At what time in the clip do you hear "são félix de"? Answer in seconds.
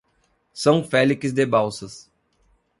0.51-1.45